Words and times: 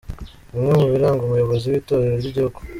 Bimwe 0.53 0.73
mu 0.79 0.87
biranga 0.93 1.21
umuyobozi 1.23 1.65
w’Itorero 1.67 2.15
ry’Igihugu 2.17 2.59